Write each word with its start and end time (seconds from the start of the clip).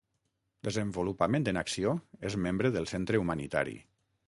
Desenvolupament 0.67 1.45
en 1.51 1.61
Acció 1.63 1.93
és 2.31 2.39
membre 2.47 2.73
del 2.79 2.91
centre 2.95 3.23
humanitari. 3.25 3.79